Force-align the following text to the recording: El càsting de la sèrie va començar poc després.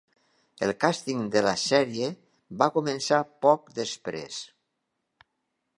El 0.67 0.71
càsting 0.83 1.19
de 1.35 1.43
la 1.47 1.51
sèrie 1.63 2.09
va 2.63 2.71
començar 2.79 3.21
poc 3.47 3.69
després. 3.83 4.41